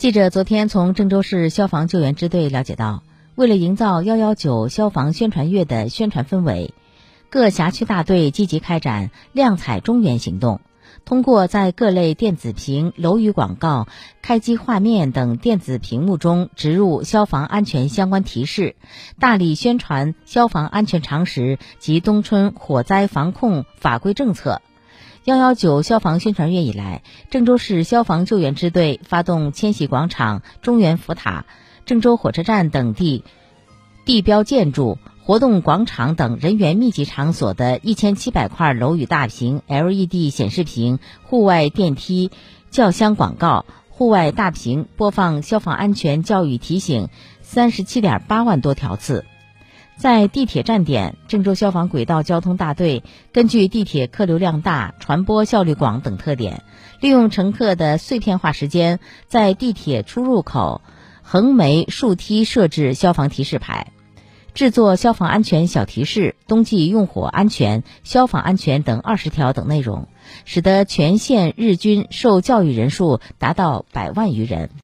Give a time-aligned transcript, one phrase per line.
[0.00, 3.02] 记者昨天从郑州市消防救援支队了解到，
[3.34, 6.72] 为了营造“幺幺九”消防宣传月的宣传氛围，
[7.28, 10.62] 各辖区大队积极开展“亮彩中原”行动，
[11.04, 13.88] 通过在各类电子屏、楼宇广告、
[14.22, 18.76] 开机画面等电子屏幕中植入消防安全相关提示，
[19.18, 24.62] 大力宣传消防安全常识及冬春火灾防控法规政策。
[25.26, 31.44] 幺幺九消防宣传月以来，郑州市消防救援支队发动千禧广场、中原福塔、
[31.84, 33.22] 郑州火车站等地
[34.06, 42.30] 地标建筑、活动广场等人员密集场所的一千七百块楼宇大屏、LED 显示屏、户外电梯
[42.70, 47.10] 轿厢广告、户外大屏播放消防安全教育提醒
[47.42, 49.26] 三十七点八万多条次。
[50.00, 53.04] 在地铁站点，郑州消防轨道交通大队
[53.34, 56.62] 根据地铁客流量大、传播效率广等特点，
[57.02, 60.80] 利用乘客的碎片化时间，在地铁出入口
[61.20, 63.92] 横眉竖梯设置消防提示牌，
[64.54, 70.08] 制作消防安全小提示、冬季用火安全、消防安全等二十条等内容，
[70.46, 74.70] 使得全县日均受教育人数达到百万余人。